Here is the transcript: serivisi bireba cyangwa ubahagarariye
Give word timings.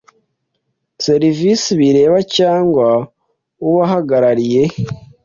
serivisi 1.05 1.69
bireba 1.81 2.17
cyangwa 2.35 2.87
ubahagarariye 3.67 4.63